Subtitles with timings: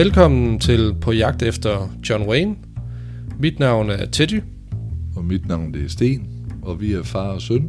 [0.00, 2.54] Velkommen til På jagt efter John Wayne.
[3.38, 4.42] Mit navn er Teddy.
[5.16, 6.28] Og mit navn det er Sten,
[6.62, 7.68] og vi er far og søn.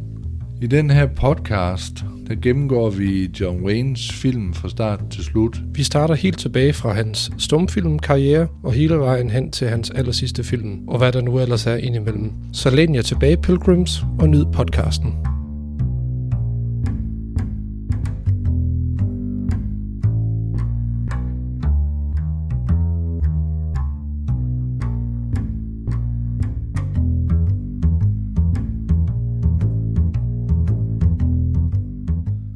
[0.62, 5.60] I den her podcast, der gennemgår vi John Waynes film fra start til slut.
[5.74, 10.44] Vi starter helt tilbage fra hans stumfilmkarriere og hele vejen hen til hans aller sidste
[10.44, 12.32] film, og hvad der nu ellers er indimellem.
[12.52, 15.31] Så læn jer tilbage, Pilgrims, og nyd podcasten.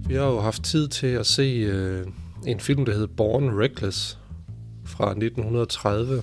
[0.08, 2.06] Vi har jo haft tid til at se øh,
[2.46, 4.18] en film, der hedder Born Reckless
[4.84, 6.22] fra 1930.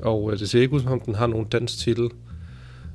[0.00, 2.10] Og øh, det ser ikke ud som om den har nogen dansk titel,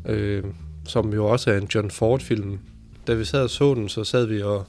[0.06, 0.44] øh,
[0.86, 2.59] som jo også er en John Ford-film.
[3.08, 4.66] Da vi sad og så den, så sad vi og,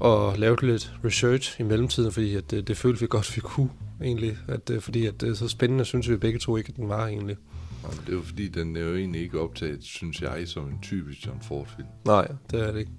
[0.00, 3.70] og lavede lidt research i mellemtiden, fordi at det, det følte vi godt, vi kunne
[4.02, 4.36] egentlig.
[4.48, 6.88] At, øh, fordi at det er så spændende, synes vi begge to ikke, at den
[6.88, 7.36] var egentlig.
[7.82, 10.78] Og det er jo fordi, den er jo egentlig ikke optaget, synes jeg, som en
[10.82, 11.88] typisk John Ford-film.
[12.04, 12.92] Nej, det er det ikke.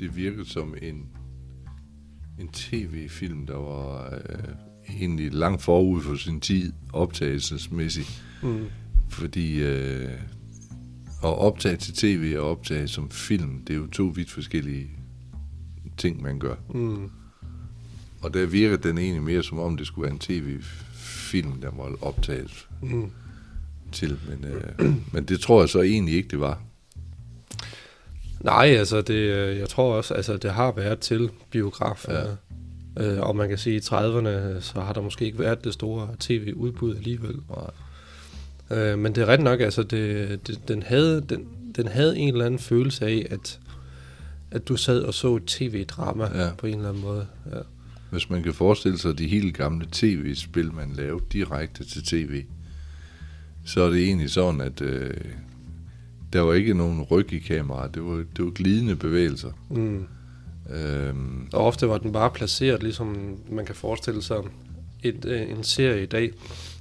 [0.00, 1.06] Det virkede som en,
[2.40, 4.54] en tv-film, der var øh,
[5.00, 8.24] egentlig langt forud for sin tid, optagelsesmæssigt.
[8.42, 8.64] Mm.
[9.10, 10.10] Fordi øh,
[11.24, 14.90] at optage til tv og optage som film, det er jo to vidt forskellige
[15.96, 16.54] ting, man gør.
[16.74, 17.10] Mm.
[18.22, 21.96] Og der virker den egentlig mere som om, det skulle være en tv-film, der var
[22.02, 23.10] optaget Mm.
[23.92, 24.18] til.
[24.28, 26.62] Men, øh, men det tror jeg så egentlig ikke, det var.
[28.40, 32.12] Nej, altså det, øh, jeg tror også, altså det har været til biografen.
[32.12, 32.20] Ja.
[32.20, 33.14] Ja.
[33.14, 35.74] Øh, og man kan sige, at i 30'erne, så har der måske ikke været det
[35.74, 37.36] store tv-udbud alligevel.
[37.50, 37.70] Nej.
[38.78, 42.28] Øh, men det er ret nok, altså det, det, den, havde, den, den havde en
[42.28, 43.60] eller anden følelse af, at,
[44.50, 46.50] at du sad og så et tv-drama ja.
[46.58, 47.26] på en eller anden måde.
[47.52, 47.58] Ja.
[48.10, 52.44] Hvis man kan forestille sig de helt gamle tv-spil, man lavede direkte til tv,
[53.64, 55.14] så er det egentlig sådan, at øh,
[56.32, 57.94] der var ikke nogen ryg i kameraet.
[57.94, 59.52] Det var, det var glidende bevægelser.
[59.70, 60.06] Mm.
[60.70, 64.36] Øhm, Og ofte var den bare placeret, ligesom man kan forestille sig
[65.02, 66.30] et, øh, en serie i dag,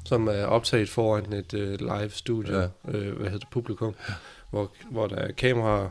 [0.05, 2.61] som er optaget foran et øh, live studie, Ja.
[2.87, 2.97] ja.
[2.97, 3.93] øh, hvad hedder det, publikum,
[4.49, 5.89] hvor, hvor der er kameraer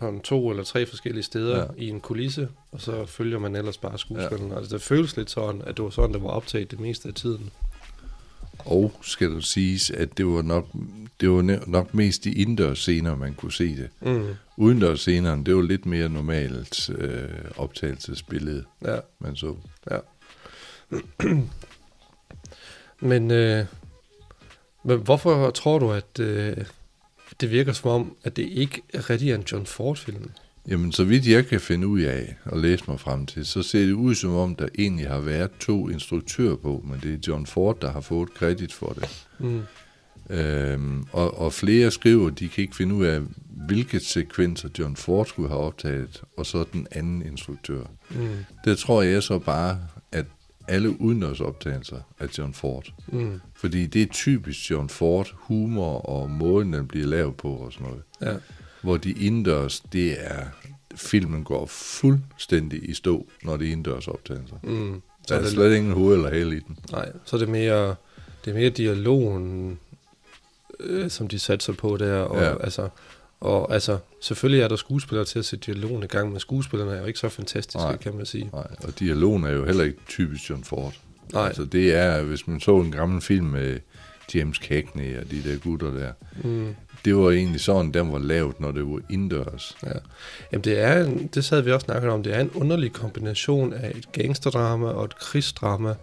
[0.00, 1.62] sådan to eller tre forskellige steder Ja.
[1.62, 1.68] ja.
[1.76, 4.52] i en kulisse, og så følger man ellers bare skuespillerne.
[4.52, 4.58] Ja.
[4.58, 7.14] Altså det føles lidt sådan, at det var sådan, det var optaget det meste af
[7.14, 7.50] tiden.
[8.58, 10.66] Og skal du siges, at det var nok,
[11.20, 13.88] det var nok mest de indendørs scener, man kunne se det.
[14.00, 14.34] Mm.
[14.56, 18.98] Udendørs scenerne, det var lidt mere normalt øh, optagelsesbillede, Ja.
[19.18, 19.56] man så.
[19.90, 19.98] Ja.
[23.00, 23.64] men, øh,
[24.84, 26.56] men hvorfor tror du, at øh,
[27.40, 30.30] det virker som om, at det ikke er rigtig en John Ford-film?
[30.68, 33.86] Jamen, så vidt jeg kan finde ud af og læse mig frem til, så ser
[33.86, 37.46] det ud som om, der egentlig har været to instruktører på, men det er John
[37.46, 39.26] Ford, der har fået kredit for det.
[39.38, 39.62] Mm.
[40.30, 43.20] Øhm, og, og flere skriver, de kan ikke finde ud af,
[43.66, 47.82] hvilke sekvenser John Ford skulle have optaget, og så den anden instruktør.
[48.10, 48.28] Mm.
[48.64, 49.78] Det tror jeg så bare,
[50.12, 50.26] at
[50.68, 52.92] alle udendørsoptagelser af John Ford.
[53.06, 53.40] Mm.
[53.54, 57.86] Fordi det er typisk John Ford, humor og måden, den bliver lavet på og sådan
[57.86, 58.02] noget.
[58.20, 58.36] Ja.
[58.82, 60.44] Hvor de indendørs, det er,
[60.94, 64.56] filmen går fuldstændig i stå, når det er indendørs optagelser.
[64.62, 64.92] Mm.
[64.92, 66.78] Der Så er er det, slet ingen hoved eller hale i den.
[66.92, 67.88] nej, så er det mere,
[68.44, 69.78] det er mere dialogen,
[70.80, 72.14] øh, som de satser på der.
[72.20, 72.62] Og, Ja.
[72.64, 72.88] altså,
[73.40, 77.00] og altså, selvfølgelig er der skuespillere til at sætte dialogen i gang, men skuespillerne er
[77.00, 77.96] jo ikke så fantastiske, nej.
[77.96, 78.50] kan man sige.
[78.52, 80.94] Nej, og dialogen er jo heller ikke typisk John Ford.
[81.32, 81.46] Nej.
[81.46, 83.78] Altså det er, hvis man så en gammel film med
[84.34, 86.12] James Cagney og de der gutter der,
[86.44, 86.74] Mm.
[87.04, 89.76] det var egentlig sådan, den var lavet, når det var indendørs.
[89.86, 89.92] Ja.
[90.52, 93.72] Jamen det er, en, det sad vi også snakket om, det er en underlig kombination
[93.72, 95.94] af et gangsterdrama og et krigsdrama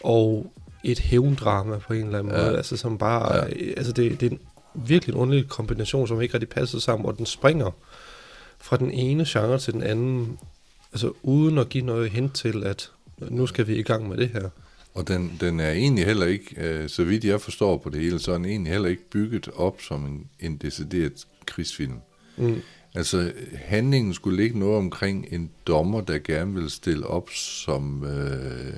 [0.00, 0.52] og
[0.84, 2.44] et hævndrama på en eller anden Ja.
[2.44, 2.56] måde.
[2.56, 3.44] Altså som bare, Ja.
[3.76, 4.38] altså det, det er en
[4.74, 7.70] virkelig en underlig kombination, som ikke rigtig passer sammen, og den springer
[8.58, 10.38] fra den ene genre til den anden,
[10.92, 14.28] altså uden at give noget hint til, at nu skal vi i gang med det
[14.28, 14.48] her.
[14.94, 18.18] Og den, den er egentlig heller ikke, øh, så vidt jeg forstår på det hele,
[18.18, 21.94] så er den egentlig heller ikke bygget op som en, en decideret krigsfilm.
[22.36, 22.60] Mm.
[22.94, 28.72] Altså, handlingen skulle ligge noget omkring en dommer, der gerne vil stille op som øh,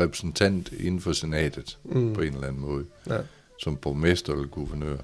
[0.00, 2.12] repræsentant inden for senatet, Mm.
[2.14, 3.18] på en eller anden måde, Ja.
[3.62, 4.96] som borgmester eller guvernør.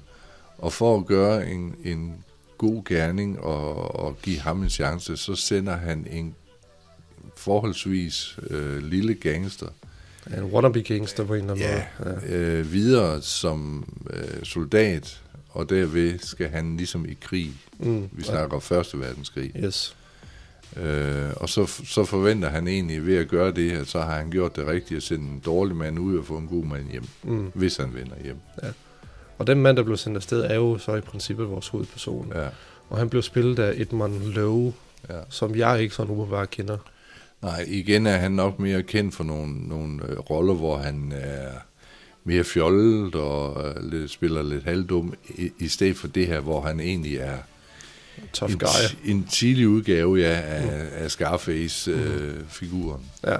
[0.57, 2.15] Og for at gøre en, en
[2.57, 6.35] god gerning og, og give ham en chance, så sender han en
[7.37, 9.67] forholdsvis øh, lille gangster
[10.37, 12.19] En wannabe gangster på en eller anden ja, måde.
[12.29, 12.35] Ja.
[12.37, 17.51] øh, videre som øh, soldat, og derved skal han ligesom i krig.
[17.79, 18.09] Mm.
[18.11, 19.51] Vi snakker om Første Verdenskrig.
[19.63, 19.95] Yes.
[20.77, 24.29] Øh, og så, så forventer han egentlig ved at gøre det, at så har han
[24.31, 27.03] gjort det rigtigt at sende en dårlig mand ud og få en god mand hjem,
[27.23, 27.51] Mm.
[27.53, 28.37] hvis han vender hjem.
[29.37, 32.31] Og den mand, der blev sendt afsted, er jo så i princippet vores hovedperson.
[32.35, 32.47] Ja,
[32.89, 34.73] Og han blev spillet af Edmund Lowe,
[35.09, 35.19] ja.
[35.29, 36.77] som jeg ikke sådan umiddelbart kender.
[37.45, 41.51] Nej, igen er han nok mere kendt for nogle, nogle øh, roller, hvor han er
[42.23, 46.61] mere fjollet og øh, lidt, spiller lidt halvdum, i, i stedet for det her, hvor
[46.61, 47.37] han egentlig er
[48.33, 48.67] Tough en, guy.
[49.11, 53.05] en tidlig udgave ja, af, af Scarface-figuren.
[53.27, 53.37] Ja,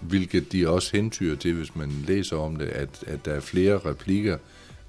[0.00, 3.78] hvilket de også hentyder til, hvis man læser om det, at, at der er flere
[3.78, 4.38] replikker,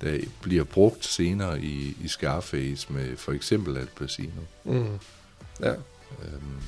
[0.02, 4.42] der bliver brugt senere i, i Scarface med for eksempel Al Pacino.
[4.64, 4.86] mm.
[5.62, 5.72] ja.
[6.24, 6.62] Øhm,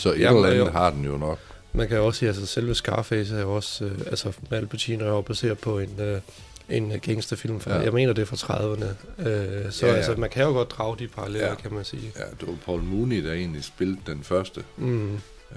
[0.00, 0.70] så et Jamen, eller andet jo.
[0.70, 1.38] har den jo nok.
[1.72, 4.66] Man kan jo også sige, at altså, selve Scarface er jo også, øh, altså Al
[4.66, 6.20] Pacino er jo baseret på en, øh,
[6.68, 7.80] en øh, gangsterfilm fra, Ja.
[7.80, 8.84] jeg mener det er fra 30'erne.
[9.28, 11.54] Øh, så Ja, ja, altså, man kan jo godt drage de paralleller, Ja.
[11.54, 12.12] kan man sige.
[12.16, 14.64] Ja, det var Paul Mooney, der egentlig spillede den første.
[14.76, 15.12] Mm.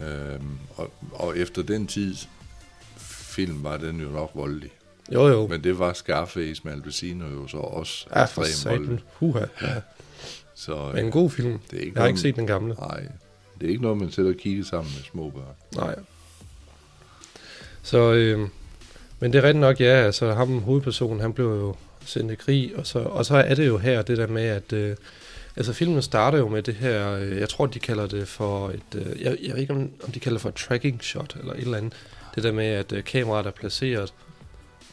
[0.06, 2.30] Øhm, og, og efter den tids
[3.08, 4.70] film var den jo nok voldelig.
[5.14, 5.48] Jo, jo.
[5.48, 9.00] Men det var Scarface med Al Pacino jo så også ja, ekstremt voldelig.
[9.14, 9.46] Huha.
[9.62, 9.68] Ja.
[10.56, 11.60] Så Men en god film.
[11.72, 12.74] det er ikke Jeg har ikke set den gamle.
[12.80, 13.08] Nej,
[13.60, 15.56] det er ikke noget, man sætter og kigger sammen med små børn.
[15.76, 15.96] Nej.
[17.84, 18.40] Så, øh,
[19.20, 22.72] men det er rigtigt nok, ja, altså ham hovedpersonen, han blev jo sendt i krig,
[22.76, 24.96] og så, og så er det jo her, det der med, at øh,
[25.56, 28.96] altså filmen starter jo med det her, øh, jeg tror, de kalder det for et,
[28.96, 31.54] øh, jeg, jeg ved ikke, om, om de kalder det for et tracking shot, eller
[31.54, 31.94] et eller andet,
[32.36, 34.14] det der med, at øh, kameraet er placeret,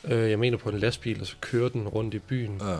[0.04, 2.76] øh, jeg mener på en lastbil, og så kører den rundt i byen, Ja.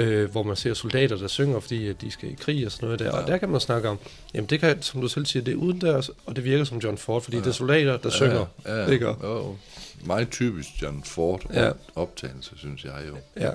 [0.00, 2.86] Øh, hvor man ser soldater, der synger, fordi at de skal i krig og sådan
[2.86, 3.04] noget der.
[3.06, 3.10] Ja.
[3.12, 3.98] Og der kan man snakke om,
[4.34, 6.78] jamen det kan, som du selv siger, det er uden der, og det virker som
[6.78, 7.42] John Ford, fordi Ja.
[7.42, 8.10] det er soldater, der ja.
[8.10, 8.46] synger.
[8.66, 8.86] Ja, ja.
[8.86, 9.06] Ikke?
[9.22, 9.56] Jo.
[10.04, 11.64] Meget typisk John Ford Ja.
[11.66, 11.72] ja.
[11.94, 13.16] optagelse, synes jeg jo.
[13.40, 13.50] Ja.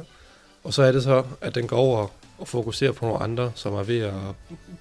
[0.63, 2.07] Og så er det så, at den går over
[2.37, 4.13] og fokuserer på nogle andre, som er ved at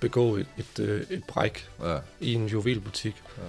[0.01, 3.15] begå et, et, øh, et bræk Ja, i en juvelbutik.
[3.37, 3.43] Ja.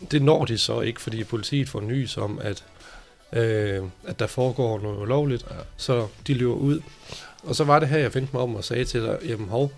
[0.00, 2.64] Det, det når de så ikke, fordi politiet får nys om, at,
[3.32, 5.56] øh, at der foregår noget ulovligt, Ja.
[5.76, 6.80] så de løber ud.
[7.42, 9.72] Og så var det her, jeg vendte mig om og sagde til dig, jamen hov,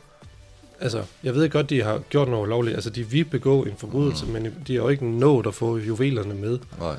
[0.80, 4.26] altså, jeg ved godt, de har gjort noget ulovligt, altså de vil begå en forbrydelse,
[4.26, 4.32] Mm.
[4.32, 6.58] men de har jo ikke nået at få juvelerne med.
[6.78, 6.96] nej.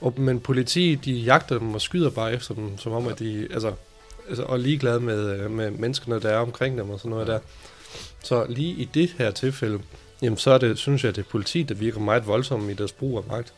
[0.00, 3.48] Og, men politiet, de jagter dem og skyder bare efter dem, som om, at de,
[3.52, 3.72] altså,
[4.28, 7.32] altså og ligeglade med, med menneskerne, der er omkring dem og sådan noget Ja.
[7.32, 7.38] ja.
[7.38, 7.44] der.
[8.22, 9.78] Så lige i det her tilfælde,
[10.22, 12.74] jamen så er det, synes jeg, at det er politiet, der virker meget voldsomme i
[12.74, 13.52] deres brug af magt.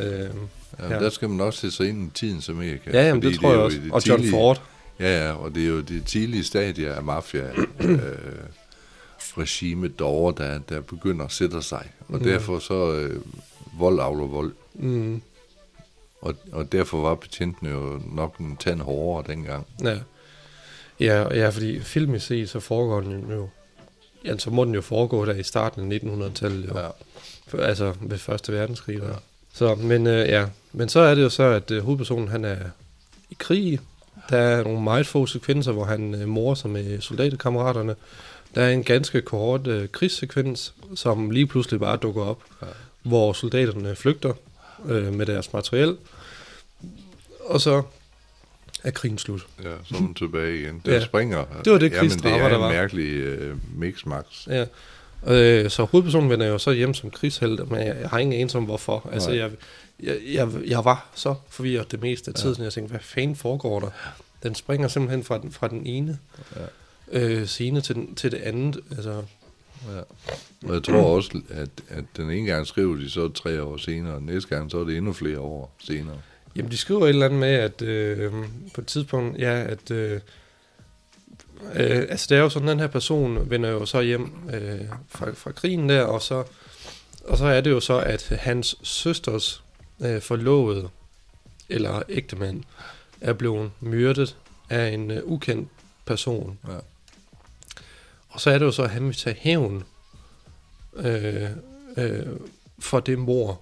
[0.00, 0.30] Øh,
[0.78, 0.98] Ja, Ja.
[0.98, 2.90] Der skal man også se sig ind i tidens Amerika.
[2.92, 3.78] ja, jamen, det tror er jeg også.
[3.84, 4.62] det Og John Ford.
[5.00, 7.50] Ja, ja, og det er jo det tidlige stadie af mafia
[7.80, 7.98] øh,
[9.98, 11.90] derovre, der, der begynder at sætte sig.
[12.08, 12.24] Og Mm.
[12.24, 13.20] derfor så øh,
[13.78, 14.52] vold avler vold.
[14.74, 15.22] Mm,
[16.20, 19.66] Og, og derfor var betjentene jo nok en tand hårdere dengang.
[19.82, 19.98] ja.
[21.00, 23.48] Ja, ja, fordi filmisk set, så foregår den jo,
[24.24, 26.78] ja, så må den jo foregå der i starten af 1900-tallet, jo.
[26.78, 26.88] Ja.
[27.46, 29.00] For, altså ved Første Verdenskrig.
[29.00, 29.08] Der.
[29.08, 29.14] Ja.
[29.54, 32.56] Så, men øh, ja, men så er det jo så, at øh, hovedpersonen han er
[33.30, 33.80] i krig.
[34.30, 37.94] Der er nogle meget få sekvenser, hvor han øh, morer sig med soldaterkammeraterne.
[38.54, 42.66] Der er en ganske kort øh, krigssekvens, som lige pludselig bare dukker op, Ja.
[43.02, 44.32] hvor soldaterne flygter
[44.86, 45.96] øh, med deres materiel.
[47.40, 47.82] Og så
[48.84, 49.46] er krigen slut.
[49.64, 50.82] Ja, så er man tilbage igen.
[50.84, 51.04] Den Ja.
[51.04, 51.44] springer.
[51.44, 54.46] Det var det Jamen, det krigsdrama, er der en mærkelig øh, mix-max.
[54.46, 54.64] Ja.
[55.26, 58.58] Øh, så hovedpersonen vender jo så hjem som krigshelt, men jeg, jeg har ingen anelse
[58.58, 59.10] om hvorfor.
[59.12, 59.50] Altså, jeg,
[60.02, 62.62] jeg, jeg, jeg var så forvirret det meste af tiden, ja.
[62.64, 63.88] jeg tænkte, hvad fanden foregår der?
[64.44, 66.18] Den springer simpelthen fra den, fra den ene
[66.56, 66.66] Ja.
[67.20, 68.80] øh, scene til, den, til det andet.
[68.90, 69.22] Altså,
[69.94, 70.00] Ja.
[70.68, 74.14] Og jeg tror også, at, at den ene gang skriver de så tre år senere,
[74.14, 76.16] og næste gang så er det endnu flere år senere.
[76.56, 78.32] jamen, de skriver et eller andet med, at øh,
[78.74, 79.90] på et tidspunkt, ja, at...
[79.90, 80.20] Øh,
[81.74, 85.30] øh, altså, det er jo sådan, den her person vender jo så hjem øh, fra,
[85.34, 86.44] fra krigen der, og så,
[87.24, 89.62] og så er det jo så, at hans søsters
[90.00, 90.88] øh, forlovede,
[91.68, 92.62] eller ægtemand,
[93.20, 94.36] er blevet myrdet
[94.70, 95.68] af en øh, ukendt
[96.06, 96.58] person.
[96.68, 96.72] Ja.
[98.28, 99.84] Og så er det jo så, at han vil tage hævn
[100.96, 101.50] øh,
[101.96, 102.26] øh,
[102.78, 103.60] for det mor.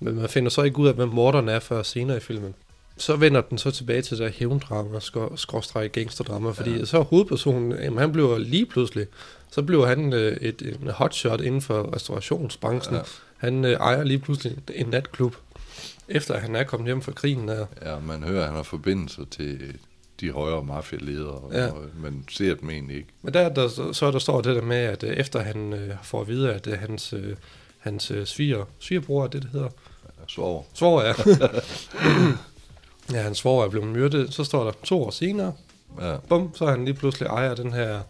[0.00, 2.54] Men man finder så ikke ud af, hvem morderen er før senere i filmen.
[2.96, 5.00] Så vender den så tilbage til det her hævndrama,
[5.36, 6.84] skråstreg gangsterdrama, fordi Ja.
[6.84, 9.06] så er hovedpersonen, jamen han bliver lige pludselig,
[9.50, 12.94] så bliver han øh, et, en hotshot inden for restaurationsbranchen.
[12.96, 13.02] Ja.
[13.36, 15.36] Han øh, ejer lige pludselig en natklub,
[16.08, 17.66] efter han er kommet hjem fra krigen der.
[17.82, 19.74] Ja, man hører, at han har forbindelser til
[20.20, 21.64] de højere mafialedere, Ja.
[21.64, 21.70] ja.
[21.70, 23.08] og man ser dem egentlig ikke.
[23.22, 25.90] Men der, der, så- så der står det der med, at øh, efter han øh,
[26.02, 27.36] får at vide, at øh, hans, øh,
[27.78, 29.68] hans øh, sviger, svigerbror er det, det hedder,
[30.04, 30.62] Jeg sover.
[30.74, 31.14] Svor er.
[33.12, 34.34] ja, hans svor er blevet myrdet.
[34.34, 35.52] Så står der to år senere.
[36.00, 36.16] Ja.
[36.28, 38.00] Bum, så er han lige pludselig ejer den her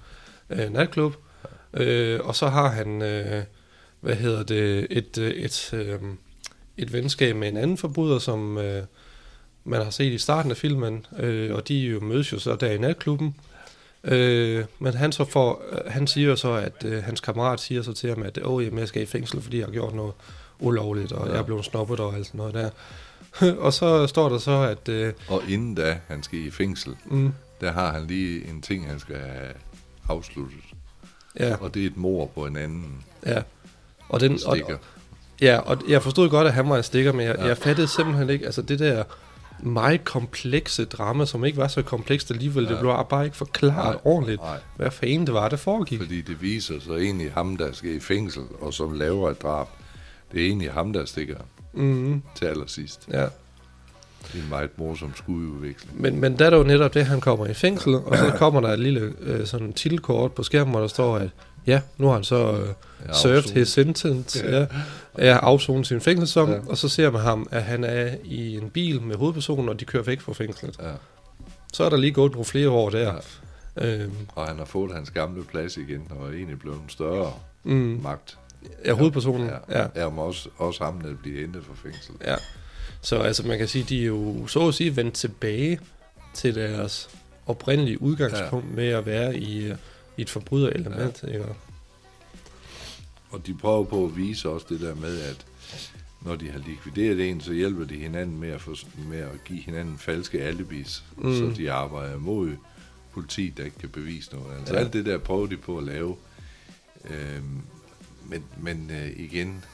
[0.50, 1.14] øh, natklub.
[1.74, 3.42] Øh, og så har han, øh,
[4.00, 6.00] hvad hedder det, et, øh, et, øh,
[6.76, 8.82] et venskab med en anden forbryder, som øh,
[9.64, 12.70] man har set i starten af filmen, øh, og de jo mødes jo så der
[12.70, 13.34] i natklubben.
[14.04, 17.82] Øh, men han, så får, øh, han siger jo så, at øh, hans kammerat siger
[17.82, 20.12] så til ham, at Åh, jamen, jeg skal i fængsel, fordi jeg har gjort noget
[20.58, 21.32] ulovligt, og ja.
[21.32, 22.70] jeg er blevet snobbet og alt sådan noget der.
[23.64, 24.88] og så står der så, at...
[24.88, 28.88] Øh, Og inden da han skal i fængsel, mm, der har han lige en ting,
[28.88, 29.52] han skal have
[30.08, 30.60] afsluttet.
[31.40, 33.42] ja, Og det er et mor på en anden ja.
[34.08, 34.58] Og, den, og.
[35.40, 37.42] Ja, og jeg forstod godt, at han var en stikker, men jeg, Ja.
[37.42, 37.48] ja.
[37.48, 39.04] jeg fattede simpelthen ikke, altså det der
[39.60, 42.68] meget komplekse drama, som ikke var så komplekst alligevel, ja.
[42.70, 42.74] Ja.
[42.74, 45.98] det blev bare ikke forklaret Nej, ordentligt, Nej, hvad fanden det var, der foregik.
[46.00, 49.66] fordi det viser sig egentlig ham, der skal i fængsel, og som laver et drab.
[50.32, 51.36] Det er egentlig ham, der stikker
[51.72, 53.08] Mm, til allersidst.
[53.12, 53.26] ja.
[54.32, 56.02] Det er en meget morsom skududveksling.
[56.02, 58.60] Men, men der er det jo netop det, han kommer i fængsel, og så kommer
[58.60, 61.28] der et lille øh, sådan titelkort på skærmen, hvor der står, at
[61.66, 62.68] ja, nu har han så øh,
[63.08, 63.58] Ja, served afsonet.
[63.58, 64.66] his sentence, ja,
[65.14, 66.54] er afsonet sin fængselssom, Ja.
[66.54, 66.60] ja.
[66.66, 69.84] og så ser man ham, at han er i en bil med hovedpersonen, og de
[69.84, 70.76] kører væk fra fængslet.
[70.82, 70.90] Ja.
[71.72, 72.98] Så er der lige gået nogle flere år der.
[73.78, 73.86] Ja.
[73.86, 73.96] Ja.
[73.96, 77.32] Øhm, Og han har fået hans gamle plads igen, og er egentlig blevet en større
[77.64, 78.38] mm, magt.
[78.84, 79.86] ja, hovedpersonen, Ja, ja.
[79.96, 80.08] ja.
[80.10, 82.14] men også, også ham, der bliver hentet fra fængsel.
[82.26, 82.34] ja.
[83.00, 85.78] Så altså, man kan sige, de er jo så at sige vendt tilbage
[86.34, 87.08] til deres
[87.46, 88.76] oprindelige udgangspunkt ja.
[88.76, 89.76] med at være i, øh,
[90.16, 91.22] i et forbryderelement.
[91.22, 91.28] Ja.
[91.28, 91.44] Ikke?
[93.30, 95.46] Og de prøver på at vise også det der med, at
[96.22, 98.74] når de har likvideret en, så hjælper de hinanden med at, få,
[99.08, 101.34] med at give hinanden falske alibis, mm.
[101.38, 102.56] Så de arbejder mod
[103.12, 104.58] politi, der ikke kan bevise noget.
[104.58, 104.78] Altså Ja.
[104.78, 104.84] ja.
[104.84, 106.16] alt det der prøver de på at lave.
[107.10, 107.60] Øhm,
[108.26, 109.64] men men øh, igen,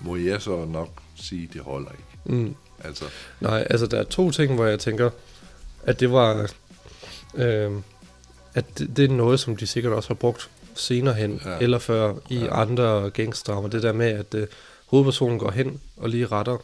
[0.00, 2.36] må jeg så nok sige, det holder ikke.
[2.36, 2.54] Mm.
[2.84, 3.04] Altså,
[3.40, 5.10] Nej, altså der er to ting, hvor jeg tænker,
[5.82, 6.50] at det var,
[7.34, 7.72] øh,
[8.54, 11.50] at det, det er noget, som de sikkert også har brugt senere hen, Ja.
[11.50, 11.58] ja.
[11.60, 12.44] eller før i Ja.
[12.44, 12.60] ja.
[12.60, 13.68] andre gangsterdramer.
[13.68, 14.46] Det der med, at øh,
[14.86, 16.56] hovedpersonen går hen og lige retter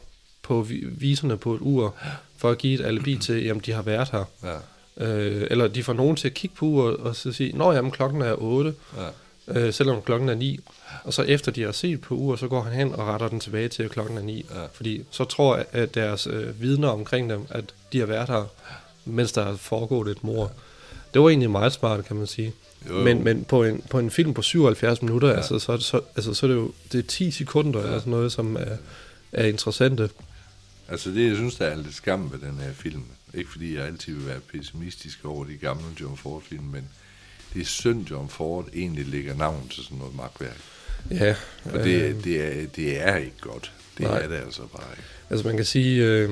[0.42, 1.94] på vi- viserne på et ur,
[2.36, 4.24] for at give et alibi til, jamen de har været her.
[4.44, 4.54] ja,
[5.00, 7.90] Øh, eller de får nogen til at kigge på uret og så sige, nå jamen
[7.90, 10.60] klokken er 8, ja, øh, selvom klokken er 9.
[11.04, 13.40] Og så efter de har set på uret, så går han hen og retter den
[13.40, 14.46] tilbage til, klokken er 9.
[14.54, 14.64] Ja.
[14.72, 18.44] Fordi så tror jeg, at deres øh, vidner omkring dem, at de har været her,
[19.04, 20.52] mens der er foregået et mor.
[21.14, 22.52] Det var egentlig meget smart, kan man sige.
[22.88, 23.04] Jo, jo.
[23.04, 25.34] Men, men på, en, på en film på 77 minutter, Ja.
[25.36, 27.86] altså, så, så, altså, så er det jo det er 10 sekunder, ja.
[27.86, 28.76] eller sådan noget, som er,
[29.32, 30.10] er interessante.
[30.88, 33.02] Altså det, jeg synes, der er lidt skam ved den her film.
[33.34, 36.88] Ikke fordi jeg altid vil være pessimistisk over de gamle John Ford-film, men
[37.54, 40.56] det er synd, John Ford egentlig lægger navn til sådan noget magtværk.
[41.10, 43.72] Ja, For det, det, er, det er ikke godt.
[43.98, 44.18] Det Nej.
[44.20, 45.02] er det altså bare ikke.
[45.30, 46.30] altså man kan sige, øh,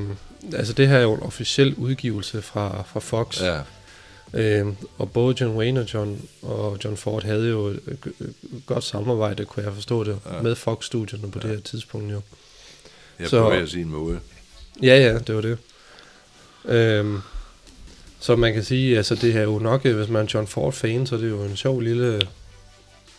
[0.52, 3.40] altså det her er jo en officiel udgivelse fra, fra Fox.
[3.42, 3.60] Ja,
[4.34, 4.66] Øh,
[4.98, 7.80] og både John Wayne og John, og John Ford havde jo et,
[8.66, 10.42] godt samarbejde, kunne jeg forstå det, Ja.
[10.42, 11.48] med Fox-studierne på Ja.
[11.48, 12.20] det her tidspunkt jo.
[13.18, 14.18] jeg Så- på hver sin måde.
[14.82, 15.58] Ja, ja, det var det.
[16.64, 17.18] Øhm,
[18.20, 21.06] så man kan sige, altså det er jo nok, øh, hvis man er John Ford-fan,
[21.06, 22.20] så er det jo en sjov lille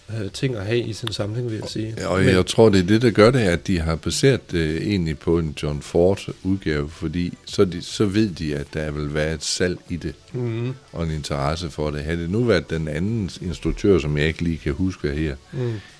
[0.09, 1.93] øh, ting at have i sin samling, vil jeg sige.
[1.97, 4.77] Ja, og jeg tror, det er det, der gør det, at de har baseret det
[4.77, 9.33] egentlig på en John Ford-udgave, fordi så, de, så ved de, at der vil være
[9.33, 12.03] et salg i det, Mm, og en interesse for det.
[12.03, 15.35] Havde det nu været den anden instruktør, som jeg ikke lige kan huske, her,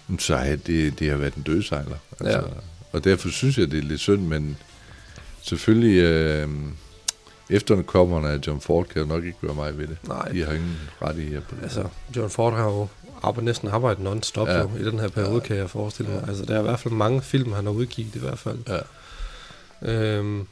[0.07, 1.95] mm, så har det, det har været en dødsejler.
[2.19, 2.41] Altså, Ja.
[2.91, 4.57] Og derfor synes jeg, det er lidt synd, men
[5.41, 6.47] selvfølgelig øh,
[7.49, 9.97] efterkommerne af John Ford kan jo nok ikke gøre mig ved det.
[10.07, 11.63] nej, De har ingen rettigheder på det.
[11.63, 11.83] altså
[12.15, 12.87] John Ford har jo
[13.23, 14.57] arbejdet, næsten arbejdet non-stop Ja.
[14.57, 14.65] ja.
[14.79, 15.39] i den her periode, Ja.
[15.39, 16.21] kan jeg forestille mig.
[16.23, 16.29] Ja.
[16.29, 18.57] Altså der er i hvert fald mange film, han har udgivet i hvert fald.
[18.67, 18.79] Ja.
[19.81, 20.47] Øhm,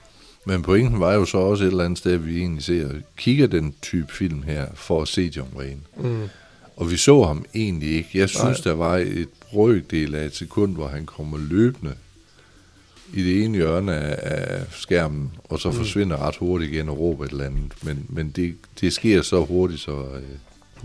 [0.45, 3.47] Men pointen var jo så også et eller andet sted, at vi egentlig ser, kigger
[3.47, 5.81] den type film her for at se John Wayne.
[5.97, 6.23] mm,
[6.77, 8.09] Og vi så ham egentlig ikke.
[8.13, 8.71] Jeg synes, Nej.
[8.71, 11.93] der var et brøkdel af et sekund, hvor han kommer løbende
[13.13, 14.19] i det ene hjørne af,
[14.57, 15.75] af skærmen, og så Mm.
[15.75, 17.71] forsvinder ret hurtigt igen og råber et eller andet.
[17.83, 20.21] Men, men det, det sker så hurtigt, så øh,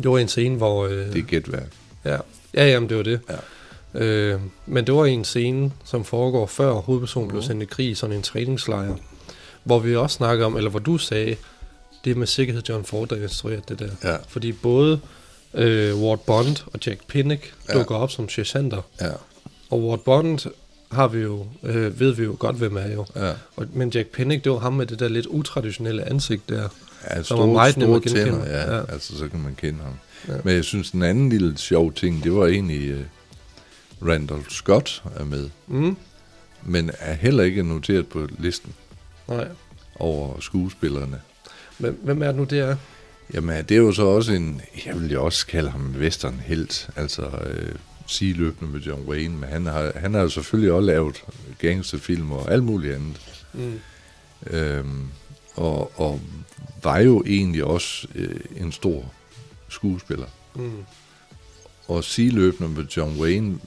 [0.02, 0.86] det var en scene, hvor...
[0.86, 1.72] Øh, det er gætværk.
[2.04, 2.16] Ja,
[2.54, 3.20] ja jamen, det var det.
[3.94, 4.00] Ja.
[4.00, 7.46] Øh, men det var en scene, som foregår før hovedpersonen blev Mhm.
[7.46, 8.94] sendt i krig, sådan en træningslejr,
[9.64, 11.36] hvor vi også snakker om, eller hvor du sagde,
[12.04, 14.10] det med sikkerhed John Ford, der instruerede det der.
[14.10, 14.16] Ja.
[14.28, 15.00] Fordi både
[15.54, 17.74] øh, Ward Bond og Jack Pinnock ja.
[17.78, 19.10] dukker op som sergeanter, Ja,
[19.70, 20.50] og Ward Bond
[20.92, 23.06] har vi jo, øh, ved vi jo godt, hvem er jo.
[23.16, 23.32] ja.
[23.56, 26.68] Og, men Jack Pinnock, det var ham med det der lidt utraditionelle ansigt der.
[27.10, 28.82] Ja var store, meget nem store tænder, ja, ja.
[28.92, 29.92] Altså, så kan man kende ham.
[30.28, 30.40] Ja.
[30.44, 35.24] Men jeg synes, den anden lille sjov ting, det var egentlig uh, Randall Scott er
[35.24, 35.96] med, Mm,
[36.62, 38.72] men er heller ikke noteret på listen
[39.28, 39.48] nej.
[39.98, 41.20] over skuespillerne.
[41.78, 42.76] Men hvem er det nu, det er?
[43.34, 46.40] Jamen, det er jo så også en, jeg vil jo også kalde ham en western
[46.46, 47.74] helt, altså øh,
[48.06, 51.24] sideløbende med John Wayne, men han har, han har jo selvfølgelig også lavet
[51.58, 53.20] gangsterfilm og alt muligt andet.
[53.52, 53.80] Mm.
[54.46, 55.08] Øhm,
[55.54, 56.20] og, og
[56.82, 59.12] var jo egentlig også øh, en stor
[59.68, 60.26] skuespiller.
[60.54, 60.84] Mm.
[61.88, 63.58] Og sideløbende med John Wayne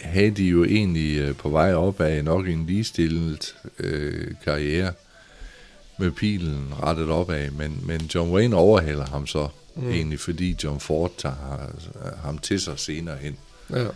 [0.00, 4.92] havde de jo egentlig øh, på vej op af nok en ligestillet øh, karriere
[5.98, 9.84] med pilen rettet opad, men, men John Wayne overhaler ham så Mm.
[9.84, 9.90] mm.
[9.90, 11.72] egentlig, fordi John Ford tager
[12.04, 13.36] øh, ham til sig senere hen.
[13.70, 13.86] Ja.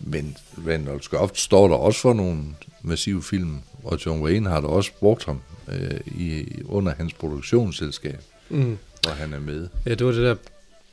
[0.00, 0.36] Men
[0.68, 2.42] Randall Scott står der også for nogle
[2.82, 8.20] massive film, og John Wayne har da også brugt ham øh, i, under hans produktionsselskab,
[8.50, 8.78] Mm.
[9.02, 9.68] hvor han er med.
[9.86, 10.36] Ja, det var det der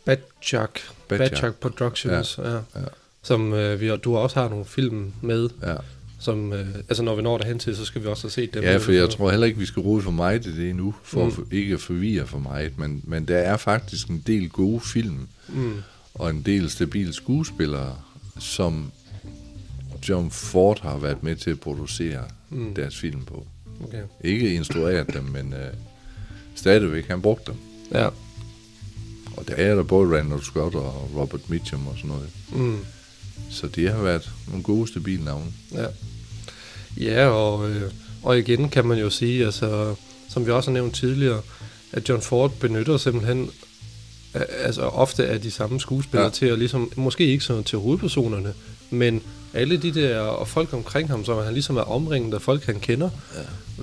[0.05, 0.81] Badchuck.
[1.07, 2.49] Badchuck Productions, ja.
[2.51, 2.55] ja.
[2.55, 2.81] ja.
[3.21, 5.75] Som øh, vi, du også har nogle film med, Ja.
[6.19, 8.63] som, øh, altså når vi når derhen til, så skal vi også have set dem.
[8.63, 11.25] Ja, for jeg tror heller ikke, vi skal rode for meget i det endnu, for
[11.25, 11.33] Mm.
[11.37, 11.47] mm.
[11.51, 15.73] ikke at forvirre for meget, men, men der er faktisk en del gode film, Mm.
[16.13, 17.95] og en del stabile skuespillere,
[18.39, 18.91] som
[20.09, 22.73] John Ford har været med til at producere Mm.
[22.75, 23.47] deres film på.
[23.83, 24.03] Okay.
[24.23, 25.73] Ikke instrueret dem, men øh,
[26.55, 27.59] stadigvæk han brugte dem.
[27.91, 28.07] Ja.
[29.37, 32.29] Og der er der både Randall Scott og Robert Mitchum og sådan noget.
[32.51, 32.85] Mm.
[33.49, 35.45] Så det har været nogle gode, stabile navne.
[35.71, 35.85] Ja,
[36.97, 37.91] ja og, øh,
[38.23, 39.95] og igen kan man jo sige, altså,
[40.29, 41.41] som vi også har nævnt tidligere,
[41.91, 43.49] at John Ford benytter simpelthen
[44.63, 46.31] altså ofte af de samme skuespillere ja.
[46.31, 48.53] Til at ligesom, måske ikke sådan til hovedpersonerne,
[48.89, 49.21] men
[49.53, 52.79] alle de der, og folk omkring ham, som han ligesom er omringet af folk, han
[52.79, 53.09] kender.
[53.35, 53.41] Ja.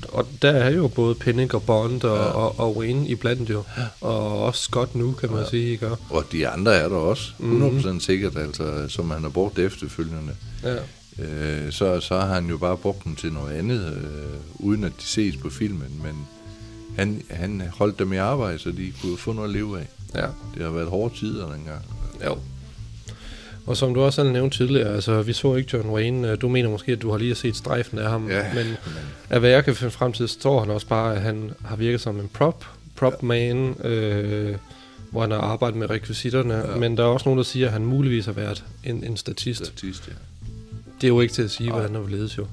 [0.08, 2.22] Og der er jo både Pennick og Bond og, ja.
[2.22, 3.62] Og, og Wayne iblandt jo.
[3.76, 3.82] Ja.
[4.00, 5.48] Og også Scott nu, kan man ja.
[5.50, 5.90] Sige, ikke?
[6.10, 7.74] Og de andre er der også, 100% Mhm.
[7.74, 8.00] mm-hmm.
[8.00, 10.32] sikkert, altså, som han har brugt efterfølgende.
[10.62, 10.76] Ja.
[11.24, 14.92] Øh, så, så har han jo bare brugt dem til noget andet, øh, uden at
[15.00, 16.26] de ses på filmen, men
[16.96, 19.88] han, han holdt dem i arbejde, så de kunne få noget at leve af.
[20.14, 20.26] Ja.
[20.54, 21.84] Det har været hårde tider dengang.
[22.26, 22.38] Jo.
[23.66, 26.36] Og som du også selv nævnte tidligere, altså vi så ikke John Wayne.
[26.36, 28.76] Du mener måske, at du har lige set strejfen af ham, Ja, men men
[29.30, 31.76] af hvad jeg kan finde frem til, så står han også bare, at han har
[31.76, 32.64] virket som en prop,
[32.96, 33.26] prop ja.
[33.26, 34.56] man, øh,
[35.10, 36.54] hvor han har arbejdet med rekvisitterne.
[36.54, 36.70] Ja.
[36.70, 36.76] Ja.
[36.76, 39.66] Men der er også nogen, der siger, at han muligvis har været en, en statist.
[39.66, 40.12] statist, ja.
[41.00, 41.78] Det er jo ikke til at sige, Nej.
[41.78, 42.46] hvordan han vil ledes jo.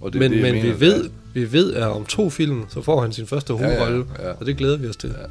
[0.00, 2.82] Og Det, men det, men mener, vi, ved, vi ved, at om to film, så
[2.82, 4.30] får han sin første Ja, ja, hovedrolle, ja.
[4.30, 5.08] og det glæder vi os til.
[5.20, 5.24] Ja.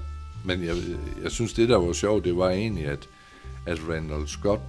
[0.45, 0.75] Men jeg,
[1.23, 3.09] jeg synes, det der var sjovt, det var egentlig, at,
[3.65, 4.61] at Randall Scott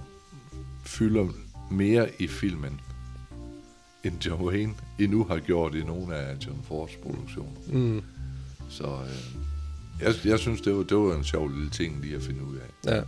[0.85, 1.27] fylder
[1.71, 2.79] mere i filmen,
[4.03, 7.51] end John Wayne endnu har gjort i nogle af John Fords produktioner.
[7.67, 8.01] Mm,
[8.69, 9.35] Så øh,
[10.01, 12.55] jeg, jeg synes, det var, det var en sjov lille ting lige at finde ud
[12.57, 12.95] af.
[12.95, 13.01] ja.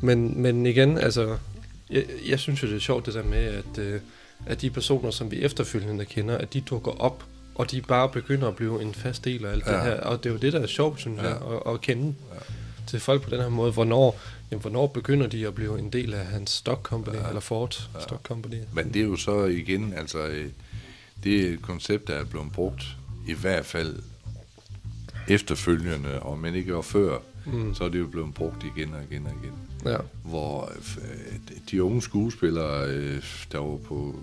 [0.00, 1.38] Men, men igen, altså,
[1.90, 4.00] jeg, jeg synes jo, det er sjovt det der med, at, øh,
[4.46, 8.48] at de personer, som vi efterfølgende kender, at de dukker op, og de bare begynder
[8.48, 9.72] at blive en fast del af alt ja.
[9.72, 10.00] det her.
[10.00, 11.28] Og det er jo det, der er sjovt, synes ja.
[11.28, 12.38] Jeg, at, at kende ja.
[12.86, 13.72] Til folk på den her måde.
[13.72, 17.28] Hvornår, jamen, hvornår begynder de at blive en del af hans stock company, ja.
[17.28, 18.00] Eller Ford ja.
[18.00, 18.56] Stock company?
[18.72, 20.50] Men det er jo så igen, altså, øh,
[21.24, 22.84] det er et koncept, der er blevet brugt,
[23.26, 23.96] i hvert fald
[25.28, 27.74] efterfølgende, og men ikke og før, Mm.
[27.74, 29.54] så er det jo blevet brugt igen og igen og igen.
[29.92, 29.96] Ja.
[30.24, 31.38] hvor øh,
[31.70, 34.14] de unge skuespillere, øh, der var på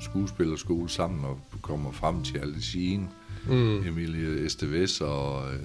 [0.00, 3.08] skuespillerskole sammen og kommer frem til Charlie Sheen,
[3.48, 3.86] Mm.
[3.86, 5.60] Emilie Estevez og øh,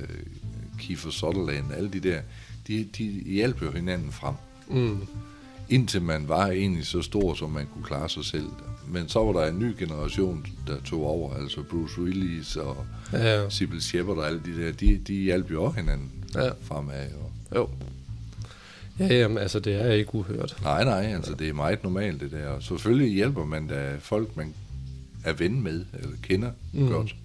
[0.79, 2.19] Kiefer Sutherland, alle de der,
[2.67, 4.33] de, de hjalp jo hinanden frem.
[4.69, 4.97] Mm.
[5.69, 8.45] Indtil man var egentlig så stor, som man kunne klare sig selv.
[8.87, 13.41] Men så var der en ny generation, der tog over, altså Bruce Willis og Ja,
[13.41, 13.49] ja.
[13.49, 16.11] Sybil Shepard og alle de der, de, de hjalp jo også hinanden
[16.43, 16.49] Ja.
[16.63, 17.07] fremad.
[17.13, 17.69] Og, Jo.
[18.99, 20.55] Ja, jamen, altså, det er ikke uhørt.
[20.61, 22.47] Nej, nej, altså det er meget normalt det der.
[22.47, 24.53] Og selvfølgelig hjælper man da folk, man
[25.25, 26.87] er ven med, eller kender Mm.
[26.89, 27.15] godt,